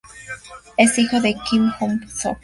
[0.77, 2.39] Es hijo de Kim Hyun-sook.